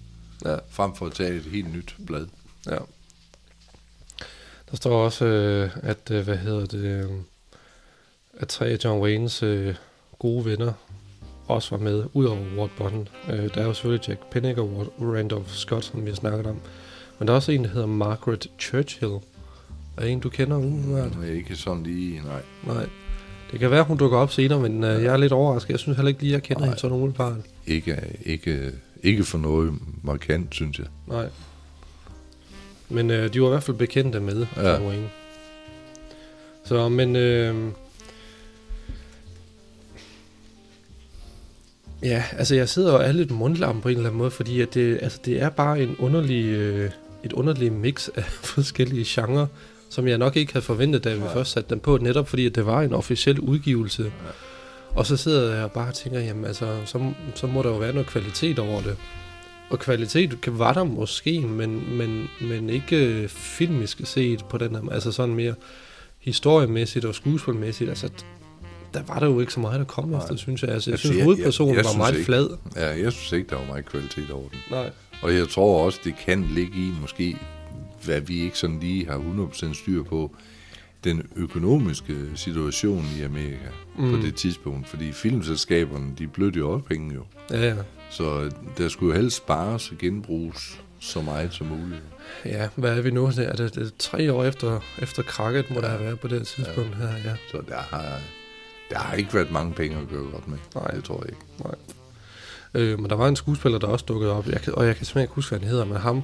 [0.45, 0.55] Ja.
[0.69, 2.25] frem for at tage et helt nyt blad.
[2.67, 2.77] Ja.
[4.71, 7.09] Der står også, øh, at, øh, hvad hedder det, øh,
[8.39, 9.75] at tre af John Waynes øh,
[10.19, 10.73] gode venner
[11.47, 13.07] også var med, udover Ward Bond.
[13.29, 16.59] Øh, der er jo selvfølgelig Jack Pennick og Randolph Scott, som vi har snakket om.
[17.21, 19.11] Men der er også en, der hedder Margaret Churchill.
[19.97, 21.11] Er en, du kender umiddelbart?
[21.21, 22.41] Det er ikke sådan lige, nej.
[22.75, 22.85] Nej.
[23.51, 25.69] Det kan være, hun dukker op senere, men øh, jeg er lidt overrasket.
[25.69, 26.67] Jeg synes heller ikke lige, jeg kender Nej.
[26.67, 27.37] hende sådan umiddelbart.
[27.67, 28.71] Ikke, ikke,
[29.03, 30.87] ikke for noget markant, synes jeg.
[31.07, 31.29] Nej.
[32.89, 34.81] Men øh, de var i hvert fald bekendte med Ja.
[34.81, 35.09] Wayne.
[36.65, 37.15] Så, men...
[37.15, 37.55] Øh,
[42.03, 44.73] ja, altså jeg sidder og er lidt mundlam på en eller anden måde, fordi at
[44.73, 46.91] det, altså, det er bare en underlig, øh,
[47.23, 49.45] et underligt mix af forskellige genrer,
[49.89, 51.33] som jeg nok ikke havde forventet, da vi Nej.
[51.33, 54.11] først satte den på, netop fordi at det var en officiel udgivelse.
[54.89, 57.77] Og så sidder jeg og bare og tænker, jamen altså, så, så må der jo
[57.77, 58.97] være noget kvalitet over det.
[59.69, 64.75] Og kvalitet kan, var der måske, men, men, men ikke øh, filmisk set på den
[64.75, 65.53] her, altså sådan mere
[66.19, 67.89] historiemæssigt og skuespilmæssigt.
[67.89, 68.09] Altså,
[68.93, 70.19] der var der jo ikke så meget, der kom Nej.
[70.21, 70.69] efter, synes jeg.
[70.71, 72.49] Altså, jeg Altså, synes, jeg- hovedpersonen jeg- jeg var synes meget ikke- flad.
[72.75, 74.59] Ja, jeg synes ikke, der var meget kvalitet over den.
[74.71, 74.89] Nej.
[75.21, 77.37] Og jeg tror også, det kan ligge i måske,
[78.03, 79.17] hvad vi ikke sådan lige har
[79.51, 80.35] 100% styr på,
[81.03, 84.11] den økonomiske situation i Amerika mm.
[84.11, 84.87] På det tidspunkt.
[84.87, 87.23] Fordi filmselskaberne, de blødte jo også penge jo.
[87.51, 87.75] Ja, ja.
[88.09, 92.01] Så der skulle jo helst spares og genbruges så meget som muligt.
[92.45, 93.25] Ja, hvad er vi nu?
[93.25, 95.81] Er det, det er tre år efter, efter krakket, må ja.
[95.81, 97.35] der have været på det tidspunkt her, ja.
[97.51, 98.19] Så der har,
[98.89, 100.57] der har ikke været mange penge at gøre godt med.
[100.75, 100.87] Nej.
[100.87, 101.41] Det tror jeg ikke.
[101.63, 101.75] Nej.
[102.73, 105.05] Øh, men der var en skuespiller, der også dukkede op, jeg kan, og jeg kan
[105.05, 106.21] simpelthen ikke huske, hvad han hedder, men ham,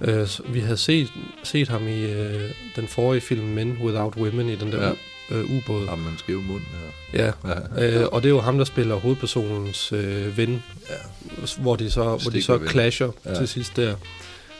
[0.00, 1.08] øh, vi havde set,
[1.42, 4.92] set ham i øh, den forrige film Men Without Women, i den der Ja.
[5.30, 5.36] ja.
[5.36, 5.88] øh, ubåd.
[5.88, 7.24] Har man skæv mund her?
[7.24, 7.32] Ja,
[7.78, 8.00] Ja.
[8.00, 10.94] øh, og det er jo ham, der spiller hovedpersonens øh, ven, Ja.
[11.62, 13.30] hvor de så, hvor de så clasher Ja.
[13.30, 13.36] ja.
[13.38, 13.94] til sidst der.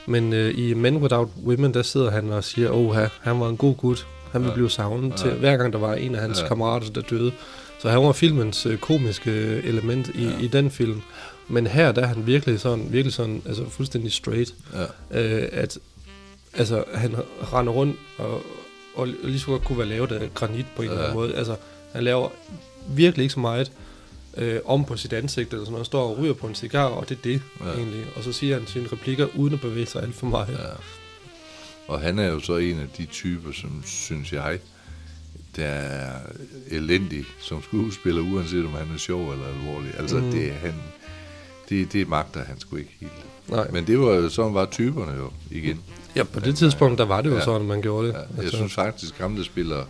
[0.07, 3.57] Men øh, i Men Without Women, der sidder han og siger, åh, han var en
[3.57, 4.07] god gut.
[4.33, 4.51] Han vil Ja.
[4.51, 4.55] ja.
[4.55, 5.17] blive savnet Ja.
[5.17, 6.43] til, hver gang der var en af hans Ja.
[6.43, 6.49] ja.
[6.49, 7.33] kammerater, der døde.
[7.87, 9.31] Så han var filmens øh, komiske
[9.65, 10.39] element i, Ja.
[10.39, 11.03] i den film.
[11.49, 14.55] Men her, der er han virkelig sådan, virkelig sådan, altså fuldstændig straight.
[15.11, 15.43] Ja.
[15.43, 15.79] Øh, at
[16.55, 17.15] altså, han
[17.53, 18.43] render rundt og,
[18.95, 21.05] og lige så godt kunne være lavet af granit på en eller Ja.
[21.09, 21.35] anden måde.
[21.35, 21.57] Altså,
[21.93, 22.29] han laver
[22.89, 23.73] virkelig ikke så meget
[24.37, 25.81] øh, om på sit ansigt, eller sådan noget.
[25.81, 27.71] Han står og ryger på en cigar, og det er det ja.
[27.71, 28.05] egentlig.
[28.17, 30.49] Og så siger han sine replikker, uden at bevæge sig alt for meget.
[30.53, 30.69] Ja.
[31.89, 34.59] Og han er jo så en af de typer, som synes jeg,
[35.57, 36.19] der er
[36.71, 39.91] elendig som skuespiller, uanset om han er sjov eller alvorlig.
[39.99, 40.31] Altså, mm.
[40.31, 40.75] Det er han...
[41.69, 43.13] Det, det magter han sgu ikke helt.
[43.49, 43.71] Nej.
[43.71, 45.81] Men det var jo sådan var typerne jo igen.
[46.17, 47.45] Ja, på det tidspunkt, der var det jo Ja.
[47.45, 48.15] sådan, man gjorde det.
[48.15, 49.85] Ja, jeg synes faktisk, ham der spiller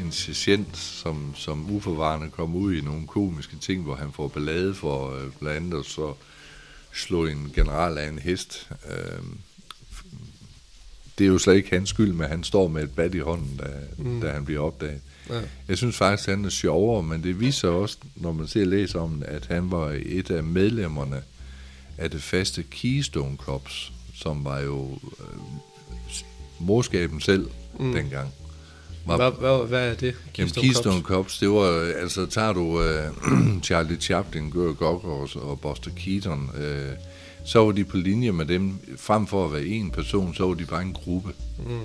[0.00, 4.74] en sergeant, som, som uforvarende kommer ud i nogle komiske ting, hvor han får ballade
[4.74, 6.14] for øh, blandt andet at så
[6.92, 8.70] slå en general af en hest.
[8.90, 9.22] Øh,
[11.18, 13.56] det er jo slet ikke hans skyld, men han står med et bat i hånden,
[13.56, 13.66] da,
[13.98, 14.20] mm.
[14.20, 15.00] Da han bliver opdaget.
[15.30, 15.40] ja.
[15.68, 19.00] Jeg synes faktisk, at han er sjovere, men det viser også, når man ser læser
[19.00, 21.22] om at han var et af medlemmerne
[21.98, 25.26] af det faste Keystone Cops, som var jo øh,
[26.58, 27.48] morskaben selv
[27.78, 27.92] mm.
[27.92, 28.32] Dengang.
[29.06, 30.14] Var, Hvad, hvad, hvad er det?
[30.38, 35.60] Jamen, Keystone Cops, det var, øh, altså tager du uh, Charlie Chaplin, Gary Gogger og,
[35.60, 36.96] Buster Keaton, uh,
[37.44, 40.54] så var de på linje med dem, frem for at være en person, så var
[40.54, 41.32] de bare en gruppe.
[41.66, 41.80] Mm.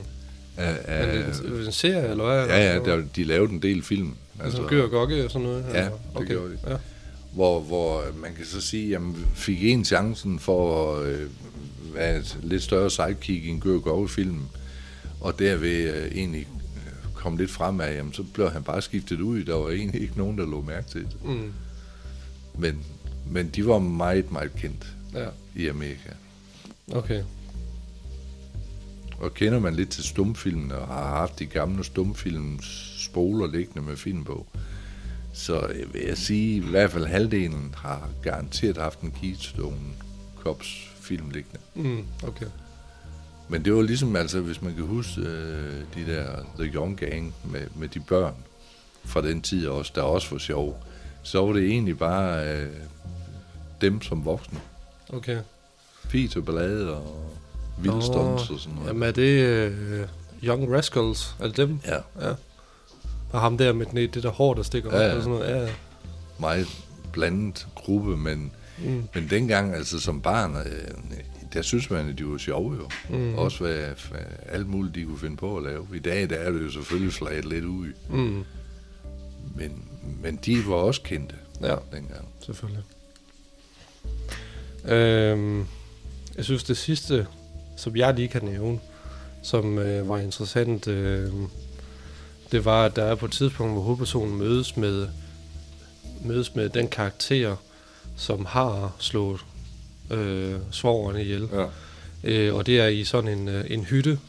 [0.57, 2.47] Af, Er af, det en, en serie, eller hvad?
[2.47, 4.13] ja, ja, der, de lavede en del film.
[4.39, 5.65] Altså, Gør og Gokke og sådan noget?
[5.73, 5.91] Ja, eller?
[6.19, 6.57] det gjorde de.
[6.67, 6.75] Ja.
[7.33, 11.29] hvor, hvor man kan så sige, jamen fik en chancen for at øh,
[11.93, 14.39] være et lidt større sidekick i en Gør Gove film,
[15.21, 19.43] og derved øh, egentlig øh, kom lidt fremad, jamen så blev han bare skiftet ud.
[19.43, 21.25] Der var egentlig ikke nogen, der lå mærke til det.
[21.25, 21.51] Mm.
[22.57, 22.79] Men,
[23.31, 26.09] men de var meget, meget kendt ja, i Amerika.
[26.91, 27.23] okay.
[29.19, 33.97] Og kender man lidt til stumfilmen og har haft de gamle stumfilms spoler liggende med
[33.97, 34.45] film på,
[35.33, 39.93] så vil jeg sige, i hvert fald halvdelen har garanteret haft en Keystone
[40.35, 41.59] Cops film liggende.
[41.75, 42.45] Mm, okay.
[43.49, 47.33] Men det var ligesom, altså, hvis man kan huske øh, de der The Young Gang
[47.51, 48.35] med, med de børn
[49.05, 50.83] fra den tid også, der også var sjov,
[51.23, 52.69] så var det egentlig bare øh,
[53.81, 54.59] dem som voksne.
[55.09, 55.37] Okay.
[56.09, 57.33] Fis og ballade og
[57.77, 58.87] vildstunts og sådan noget.
[58.87, 59.67] Jamen er det
[60.01, 60.07] uh,
[60.43, 61.35] Young Rascals?
[61.39, 61.79] Er det dem?
[61.85, 62.33] Ja, Ja.
[63.31, 65.49] Og ham der med den, det der hår, der stikker Ja, op og sådan noget.
[65.55, 65.69] Ja, ja.
[66.39, 66.67] meget
[67.13, 68.51] blandet gruppe, men,
[68.85, 69.03] Mm.
[69.13, 70.91] men dengang, altså som barn, øh,
[71.53, 72.89] der synes man, at de var sjove jo.
[73.17, 73.35] Mm.
[73.35, 73.77] Også hvad,
[74.11, 75.87] hvad alt muligt, de kunne finde på at lave.
[75.95, 78.43] I dag, der er det jo selvfølgelig flaget lidt ud, Mm.
[79.55, 79.83] men,
[80.21, 82.27] men de var også kendte Ja, dengang.
[82.45, 82.83] selvfølgelig.
[84.87, 85.65] Øhm,
[86.37, 87.27] jeg synes, det sidste,
[87.75, 88.79] som jeg lige kan nævne,
[89.43, 91.31] som øh, var interessant, øh,
[92.51, 95.07] det var, at der er på et tidspunkt, hvor hovedpersonen mødes med,
[96.25, 97.55] mødes med den karakter,
[98.17, 99.39] som har slået
[100.11, 101.49] øh, svogeren ihjel.
[101.53, 101.65] Ja.
[102.23, 104.19] Øh, og det er i sådan en, øh, en hytte.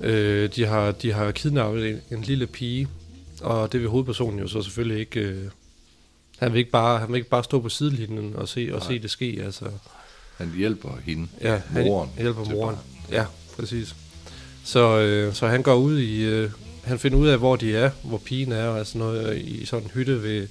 [0.00, 2.88] Øh, de, har, de har kidnappet en, en lille pige,
[3.42, 5.20] og det vil hovedpersonen jo så selvfølgelig ikke...
[5.20, 5.50] Øh,
[6.40, 8.88] han, vil ikke bare, han vil ikke bare stå på sidelinjen og se, og Nej.
[8.88, 9.40] se det ske.
[9.44, 9.64] Altså,
[10.38, 12.10] Han hjælper hende, ja, han moren.
[12.18, 12.76] hjælper til moren.
[12.76, 13.18] barnet.
[13.18, 13.24] Ja,
[13.58, 13.94] præcis.
[14.64, 16.22] Så, øh, så han går ud i...
[16.22, 16.50] Øh,
[16.84, 19.90] han finder ud af, hvor de er, hvor pigen er, altså noget i sådan en
[19.94, 20.48] hytte ved,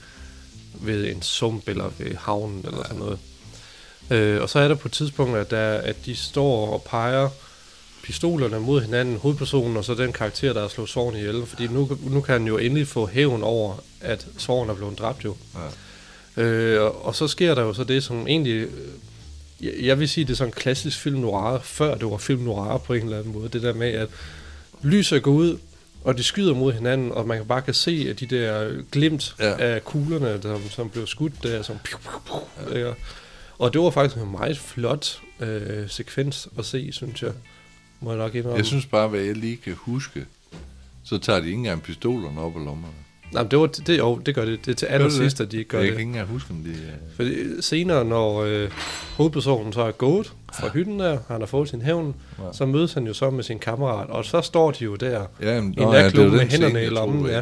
[0.73, 3.19] ved en sump eller ved havnen eller sådan noget.
[4.11, 7.29] Øh, og så er der på et tidspunkt, at, der, at de står og peger
[8.03, 11.45] pistolerne mod hinanden, hovedpersonen og så den karakter, der har slået Sorgen ihjel.
[11.45, 15.25] Fordi nu, nu kan han jo endelig få hævn over, at Sorgen er blevet dræbt
[15.25, 15.35] jo.
[16.37, 16.43] Ja.
[16.43, 18.67] Øh, og, og så sker der jo så det, som egentlig...
[19.61, 22.41] Jeg, jeg vil sige, det er sådan en klassisk film noir, før det var film
[22.41, 23.49] noir på en eller anden måde.
[23.49, 24.09] Det der med, at
[24.81, 25.57] lyset går ud,
[26.03, 29.35] og de skyder mod hinanden, og man kan bare kan se at de der glimt
[29.39, 29.49] Ja.
[29.49, 29.55] ja.
[29.57, 32.93] af kuglerne, der, som blev skudt der, som piu, piu, piu, ja.
[33.57, 37.31] Og det var faktisk en meget flot øh, sekvens at se, synes jeg.
[38.01, 38.57] Må jeg nok indrømme.
[38.57, 40.25] Jeg synes bare, hvad jeg lige kan huske,
[41.03, 42.93] så tager de ikke engang pistolerne op af lommerne.
[43.33, 44.65] Nej, det, var, det, jo, det gør det.
[44.65, 45.91] Det er til allersidst, at de ikke gør jeg det.
[45.93, 46.69] kan ikke engang huske, om de...
[46.69, 46.75] øh,
[47.15, 48.69] Fordi senere, når øh,
[49.17, 52.43] hovedpersonen så er gået fra hytten der, han har fået sin hævn, Ja.
[52.53, 55.61] så mødes han jo så med sin kammerat, og så står de jo der, Ja,
[55.61, 57.41] men, I ja, natklubben var med hænderne i jeg lommen, ja.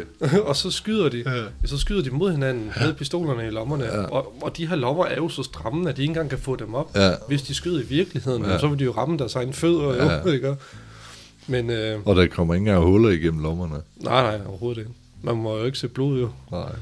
[0.48, 1.66] og så skyder de, Ja.
[1.68, 4.02] så skyder de mod hinanden med pistolerne i lommerne, Ja.
[4.04, 6.56] og, og de her lommer er jo så stramme, at de ikke engang kan få
[6.56, 6.90] dem op.
[6.96, 8.52] Ja, Hvis de skyder i virkeligheden, Ja.
[8.52, 8.58] ja.
[8.58, 10.20] så vil de jo ramme deres egen fødder, Ja.
[10.26, 10.56] jo, ikke?
[11.46, 13.74] Men øh, og der kommer ikke engang huller igennem lommerne.
[13.96, 14.90] nej, nej, overhovedet ikke.
[15.22, 16.30] Man må jo ikke se blod, jo.
[16.50, 16.72] Nej.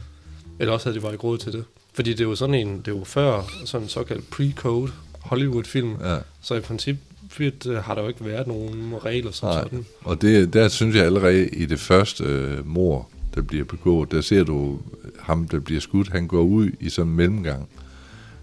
[0.59, 1.64] Eller også havde de bare ikke råd til det.
[1.94, 5.94] Fordi det er jo sådan en, det er jo før sådan en såkaldt pre-code Hollywood-film,
[6.05, 6.18] Ja.
[6.42, 9.62] så i princippet øh, har der jo ikke været nogen regler som Nej.
[9.62, 9.87] sådan.
[10.05, 14.20] Og det, der synes jeg allerede i det første øh, mor, der bliver begået, der
[14.20, 14.79] ser du
[15.20, 17.68] ham, der bliver skudt, han går ud i sådan en mellemgang.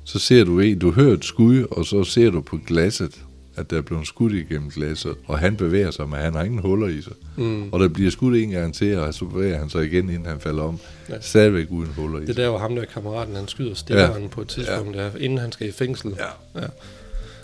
[0.04, 3.22] Så ser du en, du hører et skud, og så ser du på glasset,
[3.56, 6.60] at der er blevet skudt igennem glasset, og han bevæger sig, men han har ingen
[6.60, 7.14] huller i sig.
[7.38, 7.70] Mm.
[7.72, 10.40] Og der bliver skudt en gang til, og så bevæger han sig igen, inden han
[10.40, 10.80] falder om.
[11.10, 11.16] Ja.
[11.22, 12.38] Stadigvæk uden huller i Det sig.
[12.38, 14.28] der, hvor ham der kammeraten, han skyder stikkeren ja.
[14.28, 15.04] på et tidspunkt, ja.
[15.04, 16.14] der, inden han skal i fængsel.
[16.18, 16.62] Ja.
[16.62, 16.68] ja.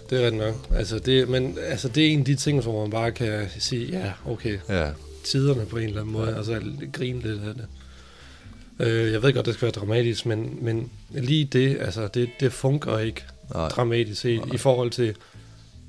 [0.10, 0.56] Det er rigtigt nok.
[0.76, 3.86] Altså det, men altså, det er en af de ting, hvor man bare kan sige,
[3.86, 4.89] ja, okay, Ja,
[5.24, 6.38] tiderne på en eller anden måde, ja.
[6.38, 6.62] altså
[6.93, 7.65] grine lidt af det.
[8.88, 12.54] Øh, jeg ved godt, det skal være dramatisk, men, men lige det, altså det, det
[12.54, 13.67] fungerer ikke nej.
[13.69, 15.15] dramatisk set, i forhold til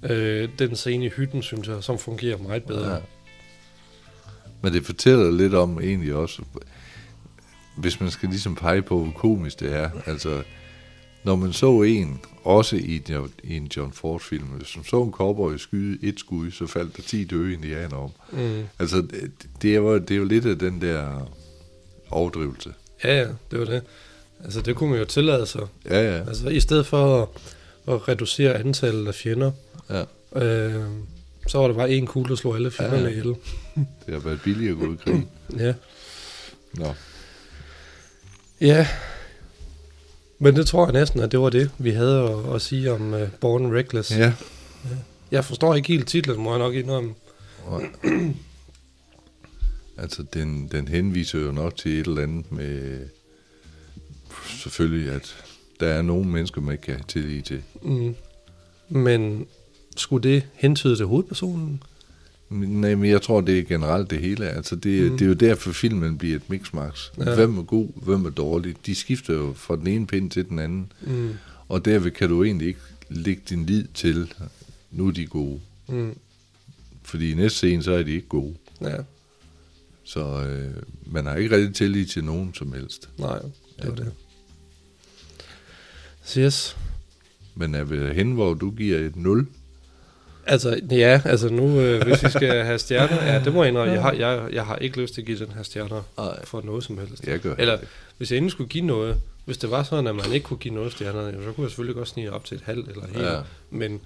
[0.03, 2.93] øh, den scene i hytten, synes jeg, som fungerer meget bedre.
[2.95, 2.99] Ja.
[4.63, 6.43] Men det fortæller lidt om egentlig også,
[7.77, 9.91] hvis man skal ligesom pege på, hvor komisk det er.
[10.07, 10.43] Altså,
[11.25, 15.13] når man så en, også i, en- i en John Ford-film, hvis man så en
[15.13, 18.11] cowboy skyde et skud, så faldt der 10 døde indianer om.
[18.33, 18.63] Mm.
[18.79, 19.31] Altså, det,
[19.63, 21.31] det, er jo, det er jo lidt af den der
[22.11, 22.73] overdrivelse.
[23.05, 23.83] Ja, ja, det var det.
[24.45, 25.63] Altså det kunne man jo tillade sig.
[25.85, 26.19] Ja, ja.
[26.29, 27.29] Altså i stedet for at,
[27.89, 29.53] at reducere antallet af fjender,
[29.91, 30.05] ja.
[30.43, 30.85] øh,
[31.47, 33.15] så var der bare en kugle, der slog alle fjenderne Ja, ja.
[33.15, 33.21] ja.
[33.21, 33.37] ihjel.
[34.07, 35.27] Det har været billigere at gå i krig.
[35.59, 35.75] Ja.
[36.75, 36.95] Nå.
[38.61, 38.87] ja.
[40.39, 43.13] Men det tror jeg næsten, at det var det, vi havde at, at sige om
[43.15, 44.11] uh, Born Reckless.
[44.11, 44.33] Ja.
[45.31, 47.15] Jeg forstår ikke helt titlen, må jeg nok indrømme.
[47.65, 47.83] Og,
[49.99, 53.01] altså, den, den henviser jo nok til et eller andet med,
[54.63, 55.37] selvfølgelig, at
[55.81, 57.63] der er nogle mennesker, man ikke kan have tillid til.
[57.83, 58.15] Mm.
[58.89, 59.47] Men
[59.97, 61.83] skulle det hentyde til hovedpersonen?
[62.51, 64.49] Nej, men jeg tror, det er generelt det hele.
[64.49, 65.19] Altså, det, mm.
[65.19, 67.09] Det er jo derfor, filmen bliver et mixmax.
[67.19, 67.35] Ja.
[67.35, 68.75] Hvem er god, hvem er dårlig.
[68.87, 70.93] De skifter jo fra den ene pind til den anden.
[71.01, 71.31] Mm.
[71.69, 74.33] Og derved kan du egentlig ikke lægge din lid til,
[74.91, 75.61] nu er de gode.
[75.89, 76.17] Mm.
[77.03, 78.55] Fordi i næste scene, så er de ikke gode.
[78.81, 78.97] Ja,
[80.05, 83.09] Så øh, man har ikke rigtig tillid til nogen som helst.
[83.19, 83.91] nej, det var Ja.
[84.05, 84.13] det.
[86.39, 86.77] Yes.
[87.55, 89.47] Men er vi hen, hvor du giver et 0?
[90.47, 93.93] Altså, ja, altså nu, øh, hvis vi skal have stjerner, ja, det må jeg indrømme,
[93.93, 96.45] jeg har, jeg, jeg har ikke lyst til at give den her stjerner Nej.
[96.45, 97.27] for noget som helst.
[97.27, 97.79] Jeg gør Eller,
[98.19, 100.75] hvis jeg endelig skulle give noget, hvis det var sådan, at man ikke kunne give
[100.75, 103.25] noget stjerner, så kunne jeg selvfølgelig godt snige op til et halvt eller helt.
[103.25, 103.41] Ja.
[103.71, 104.01] Men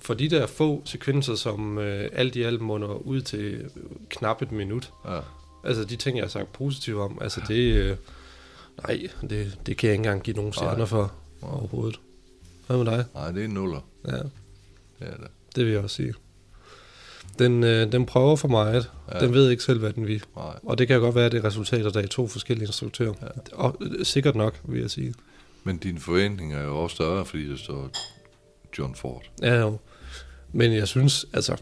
[0.00, 3.70] for de der få sekvenser, som øh, alt i alt munder ud til
[4.08, 5.18] knap et minut, Ja.
[5.64, 7.96] altså de ting, jeg har sagt positivt om, altså det, øh,
[8.86, 10.86] nej, det, det kan jeg ikke engang give nogen stjerner Nej.
[10.86, 12.00] for overhovedet.
[12.66, 13.04] Hvad med dig?
[13.14, 13.80] Nej, det er nuller.
[14.06, 14.22] Ja, Det
[15.00, 15.26] er det.
[15.56, 16.14] det vil jeg også sige.
[17.38, 18.90] Den, øh, den prøver for meget.
[19.14, 19.20] Ja.
[19.20, 20.24] Den ved ikke selv, hvad den vil.
[20.36, 20.44] Nej.
[20.62, 23.14] Og det kan godt være, at det er resultater, der er i to forskellige instruktører.
[23.22, 23.26] Ja.
[23.52, 25.14] Og øh, sikkert nok, vil jeg sige.
[25.64, 27.90] Men dine forventninger er jo også større, fordi der står
[28.78, 29.22] John Ford.
[29.42, 29.78] Ja, jo.
[30.52, 31.56] Men jeg synes, altså...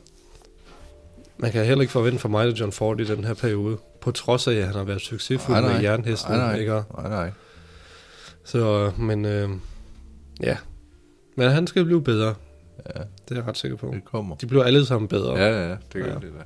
[1.40, 4.10] Man kan heller ikke forvente for mig, at John Ford i den her periode, på
[4.10, 5.72] trods af, at han har været succesfuld Nej, nej.
[5.72, 6.32] med jernhesten.
[6.32, 6.58] Nej, nej.
[6.58, 6.72] Ikke?
[6.72, 7.30] Nej, nej.
[8.48, 9.50] Så, men øh,
[10.42, 10.56] ja.
[11.36, 12.34] Men han skal blive bedre.
[12.96, 13.90] Ja, Det er jeg ret sikker på.
[13.94, 14.36] det kommer.
[14.36, 15.36] De bliver alle sammen bedre.
[15.38, 16.14] Ja, ja, det gør Ja.
[16.14, 16.44] det da.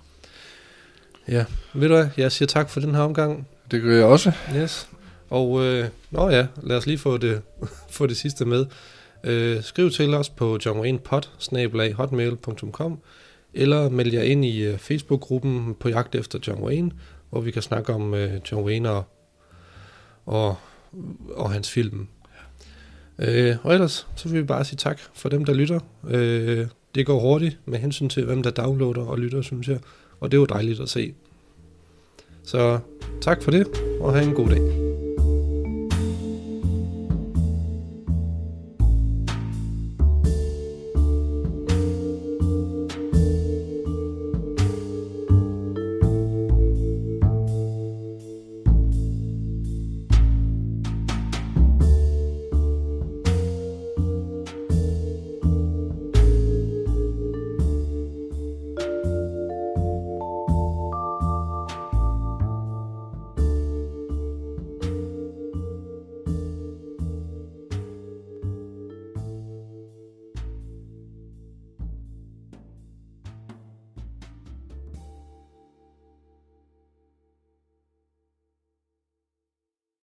[1.33, 1.45] ja.
[1.75, 3.49] Ved du hvad, jeg siger tak for den her omgang.
[3.71, 4.33] Det gør jeg også.
[4.57, 4.89] Yes.
[5.31, 7.43] Og, øh, nå ja, lad os lige få det,
[7.91, 8.67] få det sidste med.
[9.25, 11.23] Øh, skriv til os på johnwaynepod,
[13.55, 16.91] eller meld jer ind i øh, Facebook-gruppen på jagt efter John Wayne,
[17.31, 19.05] hvor vi kan snakke om øh, John Wayne og,
[20.27, 20.57] og,
[21.31, 22.07] og hans film.
[23.19, 25.81] Øh, og ellers, så vil vi bare sige tak for dem, der lytter.
[26.09, 29.79] Øh, det går hurtigt med hensyn til, hvem der downloader og lytter, synes jeg.
[30.21, 31.15] Og det er jo dejligt at se.
[32.45, 32.79] Så
[33.21, 33.67] tak for det,
[34.01, 34.82] og have en god dag.